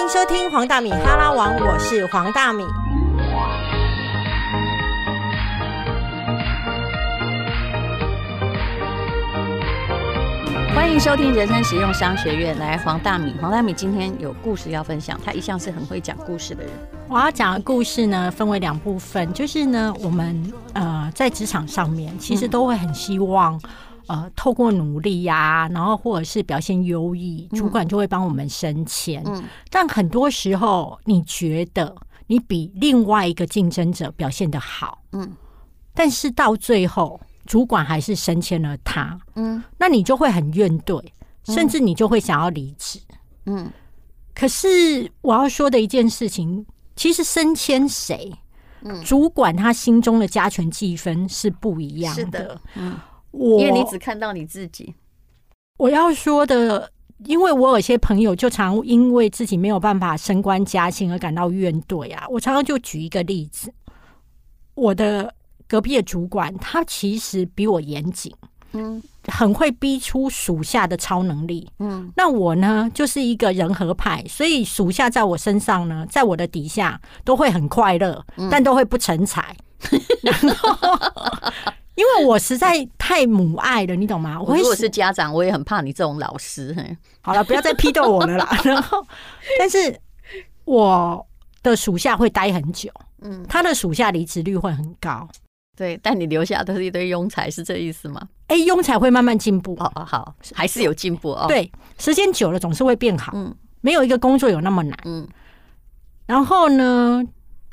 [0.00, 2.64] 迎收听黄大米哈拉王，我是黄大米。
[10.74, 16.72] 欢迎收听人生实用商学院，来黄大米，黄大米今天有故事要分享，他一向是很会讲故事的人。
[17.06, 23.60] 我要讲的故事呢，分为两部分，就是呢，我们呃在职场上面，其实都会很希望。
[24.10, 29.22] 呃，透过努力呀，然后或者是表现优异，主管就会帮我们升迁。
[29.24, 31.94] 嗯，但很多时候，你觉得
[32.26, 35.30] 你比另外一个竞争者表现的好，嗯，
[35.94, 41.00] 但是到最后，主管还是升迁了他，嗯，那你就会很怨怼，
[41.44, 42.98] 甚至你就会想要离职。
[43.46, 43.70] 嗯，
[44.34, 48.32] 可是我要说的一件事情，其实升迁谁，
[48.82, 52.98] 嗯，主管他心中的加权计分是不一样的，嗯。
[53.32, 54.94] 我因为你只看到你自己，
[55.78, 56.90] 我要说的，
[57.24, 62.26] 因为我有些朋友就常因为自己没有办法升官加薪而感到怨怼啊。
[62.28, 63.72] 我常常就举一个例子，
[64.74, 65.32] 我的
[65.68, 68.34] 隔壁的主管，他其实比我严谨，
[68.72, 79.56] 嗯，很会逼出属下的超能力，嗯，那我呢就是一个人和派，所以属下在我身上呢，在我的底下都会很快乐，但都会不成才。
[80.20, 80.76] 然后。
[82.00, 84.40] 因为我实在太母爱了，你懂吗？
[84.40, 86.74] 我如果是家长，我也很怕你这种老师。
[87.20, 88.48] 好了，不要再批斗我了啦。
[88.64, 89.06] 然后，
[89.58, 89.94] 但是
[90.64, 91.26] 我
[91.62, 95.28] 的属下会待很久，嗯，他的属下离职率会很高。
[95.76, 98.26] 对，但你留下都是一堆庸才，是这意思吗？
[98.46, 99.74] 哎，庸才会慢慢进步。
[99.74, 101.44] 哦哦，好，还是有进步哦。
[101.48, 103.32] 对，时间久了总是会变好。
[103.34, 104.98] 嗯，没有一个工作有那么难。
[105.04, 105.28] 嗯，
[106.24, 107.22] 然后呢，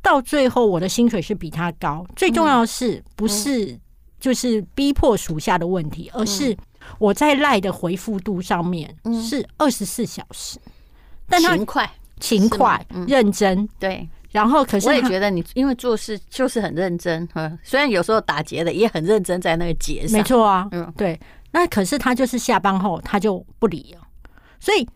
[0.01, 2.05] 到最后我的薪水是比他高。
[2.13, 3.79] 最重要的是，不是。
[4.19, 6.55] 就是逼迫属下的问题，而是
[6.99, 8.95] 我在赖的回复度上面
[9.27, 10.57] 是二十四小时，
[11.27, 14.07] 但他勤快、勤快、认真，对。
[14.29, 17.27] 然后，可是我也觉得你因为做事就是很认真，
[17.63, 21.19] 虽然有时候打结的也很认真，在那个结上，没错啊，嗯，对。
[21.51, 24.05] 那可是他就是下班后他就不理了，
[24.59, 24.87] 所以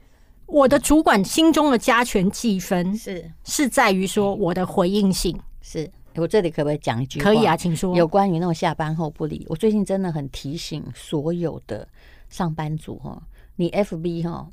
[0.46, 3.32] 我的主管心中的加权计分是。
[3.46, 5.90] 是在于说我的回应性是。
[6.16, 7.20] 我这里可不可以讲一句？
[7.20, 7.96] 可以啊，请说。
[7.96, 11.88] 有关于那种下班后不理，我最近真的很提醒所有的
[12.30, 13.22] 上班族哈，
[13.56, 14.50] 你 FB 哈，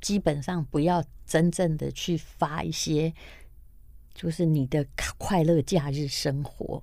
[0.00, 3.12] 基本上不要真正的去发一些，
[4.14, 4.86] 就是你的
[5.16, 6.82] 快乐假日生活。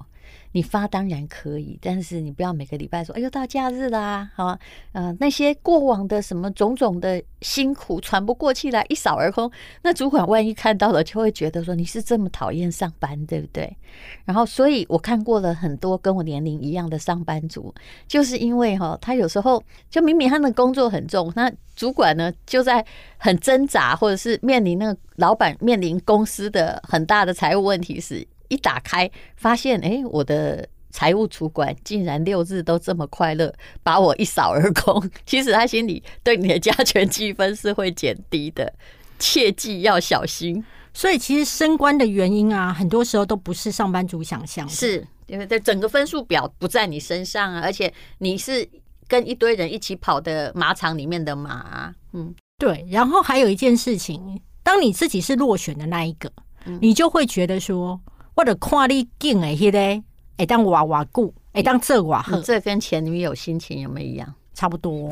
[0.52, 4.58] 你发当然可以，但是你不要每个礼拜说：“哎呦，到假日啦！”好，
[4.94, 9.52] 呃，那些过往的什么种种的辛苦喘不过气来，一扫而空。
[9.81, 13.75] 那主管万一看到了，就会觉得说你是这么讨厌上班，对不对？
[14.24, 17.74] 然后，所以我看过了很多跟我年龄一样的上班族，
[18.08, 22.85] 就是因为哈，他有时候就明明他的工作很重，那主管呢就在
[23.18, 28.25] 很挣扎，或者是面临那个老板面临公司的很大的财务问题时。
[28.50, 35.09] 一打开，发现哎，我的财务主管竟然六日都这么快乐，把我一扫而空。
[35.25, 38.73] 其实他心里对你的加权积分是会减低的，
[39.19, 40.63] 切记要小心。
[40.94, 48.66] 所以，其实升官的原因啊，很多时候都不是上班族想象，是因为在整个分数表不在你身上啊，而且你是
[49.05, 51.94] 跟一堆人一起跑的马场里面的马。
[52.13, 52.88] 嗯，对。
[52.89, 56.31] 然后还有一件事情，当你自己是落选的那一个，
[56.79, 58.00] 你就会觉得说。
[58.35, 60.03] 或者看你劲的迄个，
[60.38, 64.34] 会当娃娃顾，会当这娃好，这跟前女友心情有没有一样？
[64.53, 65.09] 差不多。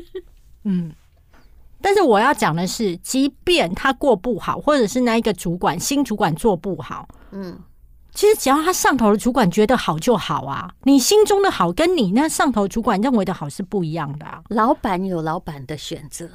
[0.64, 0.92] 嗯，
[1.80, 7.58] 但是我要讲的是，即便他过不好，或者是那一个主管新主管做不好，嗯，
[8.14, 10.72] 其实只要他上头的主管觉得好就好啊。
[10.84, 14.26] 你心中的好，跟你那上头主管认为的好是不一样的。
[14.48, 16.30] 老板有老板的选择。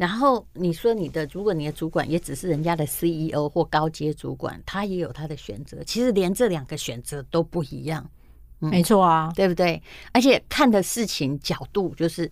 [0.00, 5.84] 然后你说你的，如果你的主管也只是人家的 CEO 或高阶主管，他也有他的选择。
[5.84, 8.10] 其实连这两个选择都不一样，
[8.60, 9.82] 没错啊，对不对？
[10.12, 12.30] 而且看的事情角度就是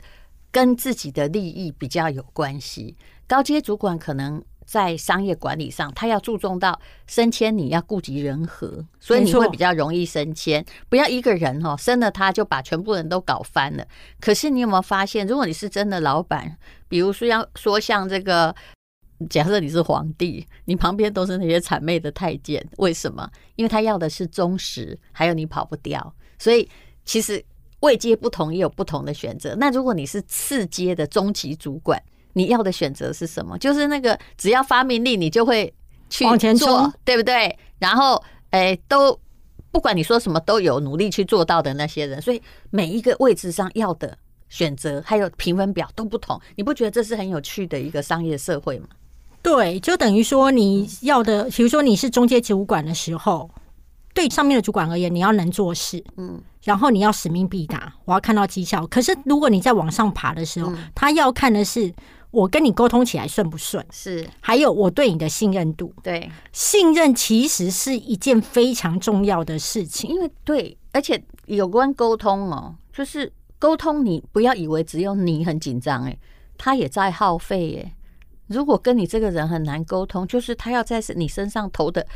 [0.51, 2.97] 跟自己的利益比较有关系。
[3.27, 4.43] 高阶主管可能。
[4.69, 10.63] 在商业管理上，他要注重到升迁，你要顾及人和，所以你会比较容易升迁。
[10.91, 13.87] 不要一个人哦升了他就把全部人都搞翻了。
[14.21, 16.55] 可是你有没有发现，如果你是真的老板，
[16.87, 18.55] 比如说要说像这个，
[19.31, 23.27] 假设你是皇帝，你旁边都是那些谄媚的太监，为什么？
[23.57, 26.15] 因为他要的是忠实，还有你跑不掉。
[26.39, 26.69] 所以
[27.07, 27.43] 其实
[27.81, 29.57] 位阶不同也有不同的选择。
[29.59, 31.99] 那如果你是次阶的中级主管。
[32.39, 33.59] 你要的选择是什么？
[33.59, 35.75] 就是那个只要发命令，你就会
[36.09, 37.59] 去往前冲，对不对？
[37.79, 39.19] 然后，哎，都
[39.73, 42.23] 不管你说什么，都有努力去做到的那些人。
[42.23, 42.41] 所以
[42.71, 44.17] 每一个位置上要的
[44.49, 46.41] 选择，还有评分表都不同。
[46.55, 48.89] 你不觉得这是很有趣的一个商业社会吗？
[49.43, 53.49] 对，就等于说你要的，比如说你是中阶主管的时候，
[54.15, 58.85] 对上面的主管而言，你要能做事，嗯，然后你要使命必达，我要看到绩效。
[58.89, 61.93] 可是如果你在往上爬的时候，他要看的是
[62.31, 65.93] 我跟你沟通起来顺不顺，是还有我对你的信任度。
[66.03, 70.11] 对，信任其实是一件非常重要的事情。
[70.11, 76.19] 因为对，而且有关沟通哦，就是沟通，你不要以为只有你很紧张，哎，
[76.59, 77.93] 他也在耗费，耶。
[78.47, 82.07] 如果跟你这个人很难沟通，就是他要在你身上投的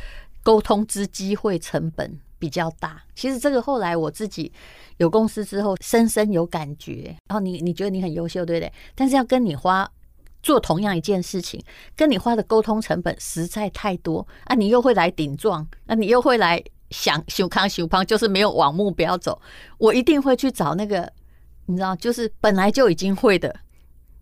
[0.43, 3.03] 沟通之机会成本比较大。
[3.15, 4.50] 其实这个后来我自己
[4.97, 7.15] 有公司之后，深深有感觉。
[7.29, 8.73] 然后你你觉得你很优秀，对不对？
[8.94, 9.91] 但是要跟你花
[10.43, 11.62] 做同样一件事情，
[11.97, 14.55] 跟你花的沟通成本实在太多啊！
[14.55, 19.41] 你又会来顶撞，那你又会来想修康修胖，就是没有往目标走。
[19.79, 21.11] 我一定会去找那个，
[21.67, 23.55] 你知道，就是本来就已经会的，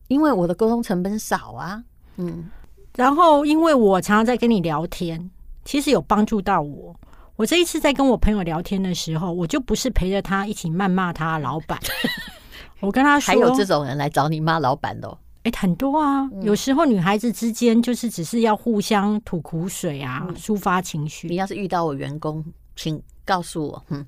[0.09, 1.83] 因为我的沟通成本少啊。
[2.17, 2.51] 嗯，
[2.97, 5.31] 然后因为我常常在跟你聊天，
[5.65, 6.95] 其实有帮助到我。
[7.37, 11.81] 我这一次在跟我朋友聊天的时候，我就不是陪着他一起谩骂他老板，
[12.81, 16.29] 我跟他说，还有这种人来找你骂老板的，哎，很多啊。
[16.43, 21.29] 有时候女孩子之间就是只是要互相吐苦水啊，抒发情绪。
[21.29, 22.45] 你要是遇到我员工，
[22.77, 24.07] 请告诉我，嗯。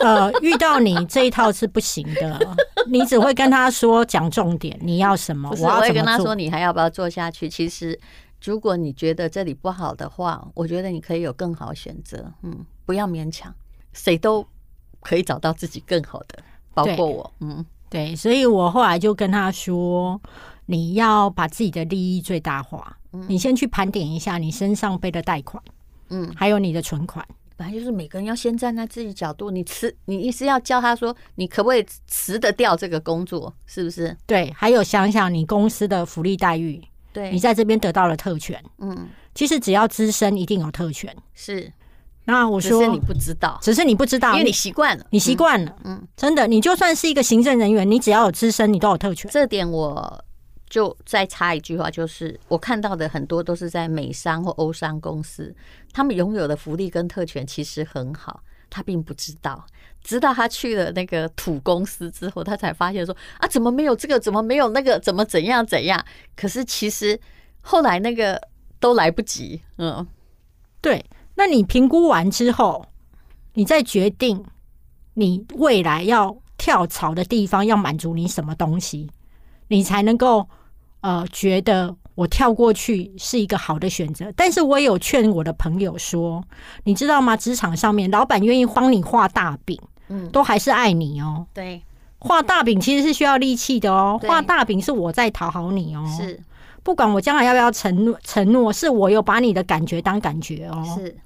[0.00, 2.56] 呃，遇到你这一套是不行的，
[2.86, 7.48] 你只会跟他说讲重点，你要什么，我会跟他说你还要不要做下去。
[7.48, 7.98] 其实，
[8.44, 12.30] 如果你觉得这里不好的话，我觉得你可以有更好选择。
[12.42, 13.52] 嗯，不要勉强，
[13.94, 14.46] 谁都
[15.00, 16.38] 可以找到自己更好的，
[16.74, 17.32] 包括我。
[17.40, 20.20] 嗯，对，所以我后来就跟他说，
[20.66, 22.96] 你要把自己的利益最大化。
[23.28, 25.62] 你先去盘点一下你身上背的贷款，
[26.10, 27.26] 嗯，还有你的存款。
[27.56, 34.14] 本来就是每个人要先站在自己角度，你辞，你意思要教他说，你可不可以辞得掉这个工作，是不是？
[34.26, 36.82] 对，还有想想你公司的福利待遇，
[37.14, 41.72] 对你在这边得到了特权，嗯，其实只要资深一定有特权，是。
[42.26, 49.30] 那我说，只是你不知道，只是你不知道，因为你习惯了，你习惯了，嗯，真的，你就算是一个行政人员，你只要有资深，你都有特权。
[49.32, 50.22] 这点我。
[50.68, 55.54] 就再插一句话，就是我看到的很多都是在美商或欧商公司，
[55.92, 59.64] 他们拥有的福利跟特权其实很好，他并不知道，
[60.02, 66.04] 直到他去了那个土公司之后，他才发现说啊，怎么没有这个，怎么没有那个，怎么怎样怎样？
[66.34, 67.18] 可是其实
[67.60, 68.36] 后来那个
[68.80, 70.04] 都来不及，嗯，
[70.80, 71.02] 对。
[71.36, 72.86] 那你评估完之后，
[73.54, 74.44] 你再决定
[75.14, 79.08] 你未来要跳槽的地方要满足你什么东西。
[79.68, 80.48] 你才能够
[81.00, 86.42] 呃觉得我跳过去是一个好的选择，但是我也有劝我的朋友说，
[86.84, 87.36] 你知道吗？
[87.36, 89.78] 职场上面老板愿意帮你画大饼，
[90.08, 91.46] 嗯，都还是爱你哦。
[91.52, 91.82] 对，
[92.18, 94.18] 画大饼其实是需要力气的哦。
[94.22, 96.06] 画大饼是我在讨好你哦。
[96.16, 96.40] 是，
[96.86, 100.84] 不管我将来要不要承诺，承诺是我有把你的感觉当感觉哦。
[100.94, 101.16] 是，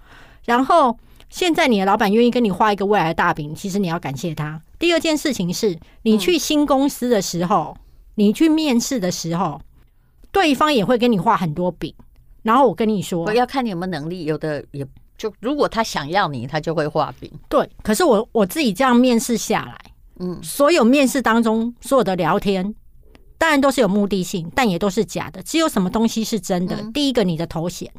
[0.46, 0.96] 然后
[1.28, 4.58] 现在你的老板愿意跟你画一个未来的大饼，其实你要感谢他。
[4.78, 7.76] 第二件事情是你去新公司的时候。
[8.16, 9.58] 你去面试的时候，
[10.30, 11.94] 对方也会跟你画很多饼，
[12.42, 14.24] 然后我跟你说，要看你有没有能力。
[14.24, 14.86] 有的也
[15.16, 17.30] 就如果他想要你，他就会画饼。
[17.48, 19.78] 对，可是我我自己这样面试下来，
[20.18, 22.74] 嗯，所有面试当中所有的聊天，
[23.40, 25.42] 当然都是有目的性，但也都是假的。
[25.42, 26.76] 只有什么东西是真的？
[26.92, 27.90] 第一个，你的头衔，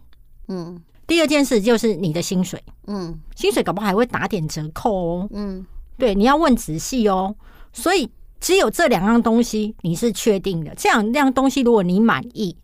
[0.47, 5.65] 嗯；第二件事就是你的薪水，嗯，薪水搞不好还会打点折扣哦，嗯，
[5.98, 7.36] 对，你要问仔细哦，
[7.74, 8.10] 所以。
[8.43, 12.57] 只有这两样东西你是确定的，这两样东西如果你满意，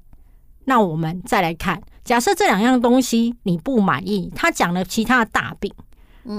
[0.65, 1.79] 那我们再来看。
[2.03, 5.71] 假设这两样东西你不满意，他讲了其他的大饼，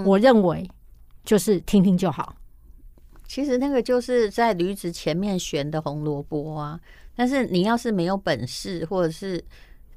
[0.04, 0.68] 我认为
[1.24, 2.34] 就是听听就好。
[3.28, 6.80] 其实那个就是在驴子前面悬的红萝卜啊，
[7.14, 9.44] 但是你要是没有本事，或者是。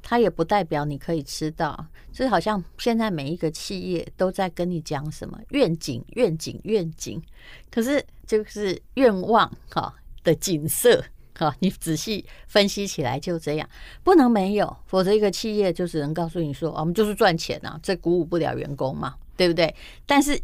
[0.03, 7.21] 它也不代表你可以吃到，就是好像现在每一个企业都在跟你讲什么愿景、愿景、愿景，
[7.69, 11.05] 可是就是愿望哈的景色
[11.37, 13.69] 哈，你仔细分析起来就这样，
[14.03, 19.71] 不能没有，否则一个企业就只能告诉你说，我们就是赚钱啊，这鼓舞不了员工嘛，对不对？
[20.07, 20.41] 但是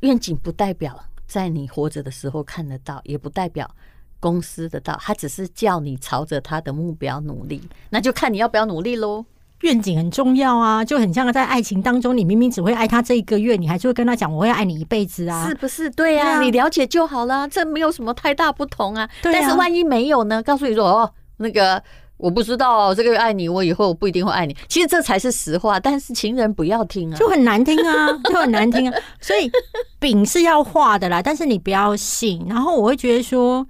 [0.00, 3.70] 愿景不代表在你活着的时候看得到，也不代表。
[4.18, 9.24] 公司得到，他只是叫你朝着他的目标努力，那就看你要不要努力喽。
[9.60, 15.88] 愿景很重要啊，就很像在爱情当中，你明明只会爱他这一个月，你还是会跟他讲我会爱你一辈子啊，是不是？
[15.90, 19.08] 对呀，你了解就好了，这没有什么太大不同啊。
[19.22, 20.42] 但是万一没有呢？
[20.42, 21.80] 告诉你说哦，那个
[22.16, 24.56] 我不知道这个爱你，我以后不一定会爱你。
[24.68, 28.98] 其实这才是实话，但是情人不要听啊，就很难听啊， 就很难听啊。
[29.20, 29.50] 所以
[29.98, 32.44] 饼是要画的啦，但是你不要信。
[32.48, 33.66] 然后我会觉得说。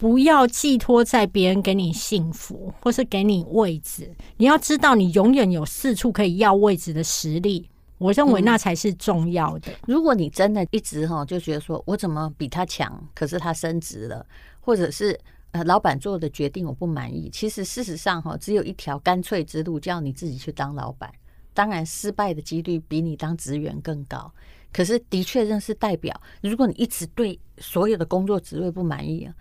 [0.00, 4.10] 不要寄托在别人给你幸福，或是给你位置。
[4.38, 7.68] 你要知道，你永远有四处可以要位置的实力。
[7.98, 9.70] 我认为那才是重要的。
[9.86, 14.24] 如果你真的一直哈就觉得说我怎么比他强，可是他升职了，
[14.58, 15.20] 或者是
[15.52, 21.12] 呃老板做的决定我不满意，其实事实上哈只有一条干脆之路，叫你自己去当老板。
[21.52, 24.32] 当然，失败的几率比你当职员更高。
[24.72, 29.34] 可是的确，认识代表，如果你一直对所有的工作职位不满意啊，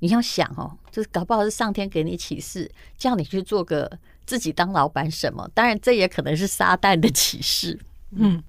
[0.00, 3.90] 你要想哦，就是搞不好是上天给你启示，叫你去做个
[4.26, 5.50] 自己当老板什么。
[5.54, 7.80] 当然，这也可能是撒旦的启示。
[8.10, 8.42] 嗯，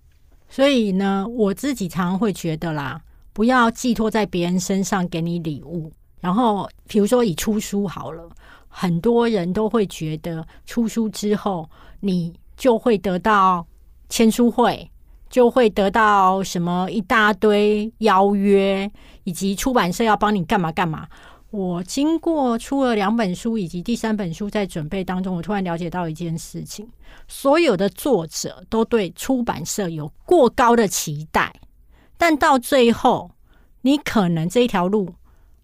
[0.50, 5.94] 所以呢，我自己常常会觉得啦，不要寄托在别人身上给你礼物。
[6.20, 8.28] 然后，比如说以出书好了，
[8.68, 11.70] 很多人都会觉得出书之后，
[12.00, 13.66] 你就会得到
[14.10, 14.90] 签书会，
[15.30, 18.90] 就会得到什么一大堆邀约，
[19.24, 21.08] 以及出版社要帮你干嘛干嘛。
[21.52, 26.86] 我经过出了两本书，以及第三本书在准备当中，我突然了解到一件事情：
[27.30, 31.54] 所有的作者都对出版社有过高的期待，
[32.18, 33.32] 但到最后，
[33.82, 35.14] 你可能这一条路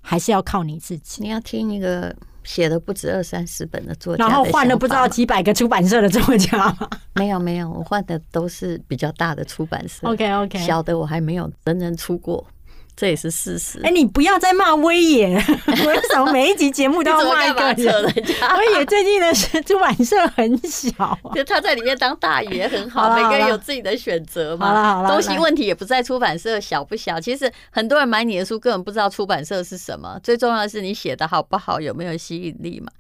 [0.02, 1.22] 还是要靠你自己。
[1.22, 6.90] 你要听一个写的不止二三十本的作家，然后换了不知道几百个出版社的作家吗？
[7.14, 10.08] 没有没有，我换的都是比较大的出版社。
[10.08, 12.46] OK OK，小的我还没有真正出过。
[12.96, 13.80] 这也是事实。
[13.84, 15.28] 哎，你不要再骂威爷，
[15.68, 18.04] 为什么每一集节目都要骂一个人？
[18.06, 19.34] 威爷最近的
[19.64, 24.68] 出版社很小，就他在里面当大爷很好，每个人有自己的选择嘛。
[24.68, 32.92] 好了好了，东西问题也不在出版社小不小，其实很多人买你的书根本不知道出版社是什么，最重要的是你写的好不好，有没有吸引力嘛。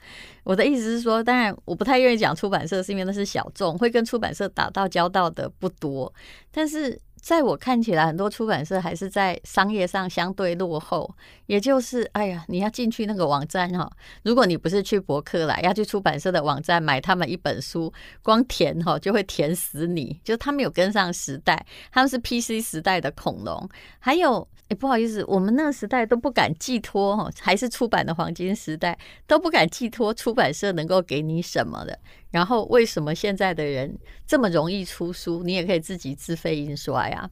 [0.43, 6.11] 我的意思是说，当然我不太愿意讲出版社，是因为那是小众，会跟出版社打到交道的不多，
[6.51, 6.99] 但是。
[7.21, 11.09] 在我看起来，很多出版社还是在商业上相对落后。
[11.45, 13.89] 也就是，哎呀，你要进去那个网站哈，
[14.23, 20.19] 如果你不是去博客来，要去出版社的网站买他们一本书，光填哈就会填死你。
[20.23, 23.69] 就他们有跟上时代，他们是 PC 时代的恐龙。
[23.99, 28.97] 还有，哎，不好意思，我们那个时代都不敢寄托哈，还是出版的黄金时代，
[29.27, 31.99] 都不敢寄托出版社能够给你什么的。
[32.29, 33.93] 然后为什么现在的人
[34.25, 35.43] 这么容易出书？
[35.43, 37.29] 你也可以自己自费印刷呀，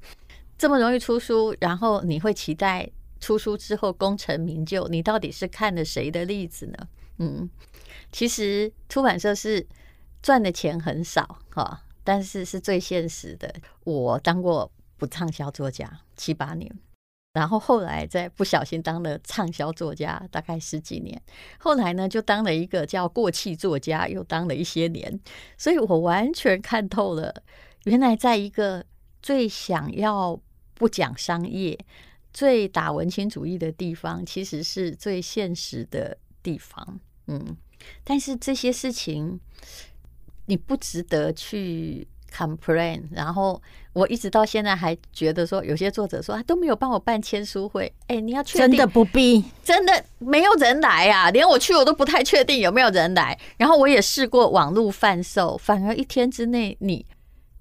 [0.57, 2.89] 这么容易出书，然后你会期待
[3.21, 4.85] 出书之后功成名就？
[4.89, 6.87] 你到底是看了谁的例子呢？
[7.19, 7.49] 嗯，
[8.11, 9.65] 其实出版社是
[10.21, 13.55] 赚的钱很少哈，但是是最现实的。
[13.85, 16.69] 我当过不畅销作家七八年。
[17.33, 21.21] 然后后来再不小心当了畅销作家，大概十几年。
[21.59, 25.19] 后来呢，就当了一个叫过气作家，又当了一些年。
[25.57, 27.43] 所以我完全看透了，
[27.83, 28.83] 原来在一个
[29.21, 30.39] 最想要
[30.73, 31.77] 不讲商业、
[32.33, 36.99] 最打文青主义的地方，其实是最现实的地方。
[37.27, 37.55] 嗯，
[38.03, 39.39] 但是这些事情
[40.47, 42.07] 你不值得去。
[42.29, 43.61] complain，然后
[43.93, 53.37] 我一直到现在还觉得说，有些作者说啊都没有帮我办签书会，哎，你要确定真的不必，真的没有人来呀，连我去我都不太确定有没有人来。
[53.57, 57.05] 然后我也试过网络贩售，反而一天之内，你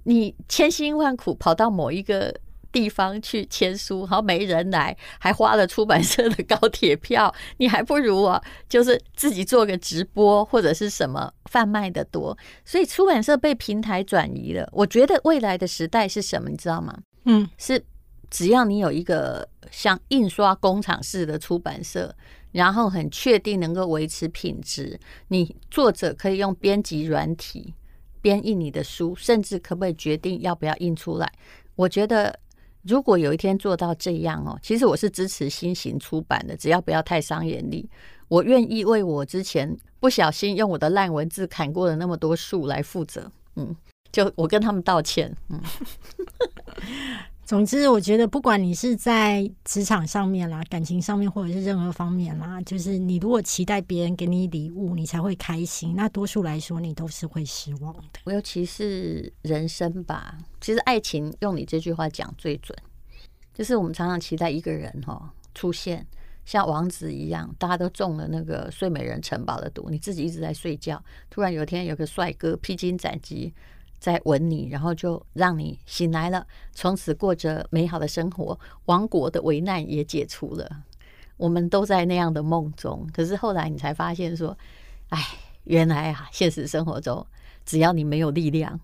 [0.04, 2.34] 你千辛万苦跑到某一个。
[2.70, 12.36] 地方去签书，然后没人来，还花了出版社的高铁票，你还不如啊，就是自己做个直播或者是什么贩卖的多。
[12.64, 14.68] 所以出版社被平台转移了。
[14.72, 16.50] 我觉得未来的时代是什么？
[16.50, 16.96] 你知道吗？
[17.24, 17.82] 嗯，是
[18.30, 22.14] 只要你有一个像印刷工厂式的出版社，
[22.52, 27.72] 然后很确定能够维持品质，你作者可以用编辑软体
[28.20, 31.32] 编印你的书，甚至可不可以决定要不要印出来？
[31.74, 32.38] 我觉得。
[32.88, 37.88] 如果有一天做到这样哦，其实我是支持新型出版的，只要不要太伤眼力，
[38.28, 43.30] 我愿意为我之前不小心用我的烂文字砍过的那么多树来负责。
[43.56, 43.76] 嗯，
[44.10, 45.36] 就我跟他们道歉。
[45.50, 45.60] 嗯。
[47.48, 55.94] 总之，我觉得不管你是在职场上面啦、感情上面，或者是任何方面啦，就是你如果期待别人给你礼物，你才会开心。
[55.96, 58.30] 那多数来说，你都是会失望的。
[58.30, 62.78] 尤其是人生吧，其实爱情用你这句话讲最准。
[63.54, 66.06] 就是我们常常期待一个人哈出现，
[66.44, 73.54] 像王子一样，大家都中了那个睡美人城堡的毒，你自己一直在睡觉，突然有一天有个帅哥披荆斩棘。
[73.98, 80.84] 在吻你，然后就让你醒来了，从此过着美好的生活，王国的危难也解除了。
[81.36, 84.56] 我们都在那样的梦中，可是后来你才发现说，
[85.10, 85.24] 哎，
[85.64, 87.24] 原来啊，现实生活中，
[87.64, 88.80] 只要你没有力量，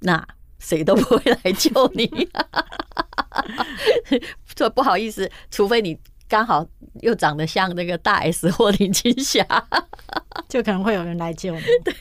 [0.00, 0.26] 那
[0.58, 2.28] 谁都不会来救你。
[4.56, 5.96] 说不好意思，除非你
[6.28, 6.66] 刚好
[7.00, 9.44] 又长得像那个大 S 或林青霞，
[10.48, 11.60] 就可能会有人来救你。
[11.84, 11.94] 对，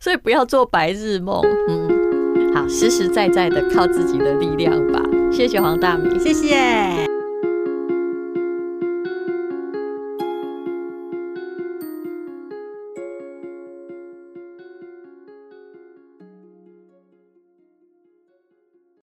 [0.00, 1.42] 所以不要做白日梦。
[1.68, 5.00] 嗯，好，实实在在的靠自己的力量吧。
[5.32, 7.23] 谢谢黄大米，谢谢。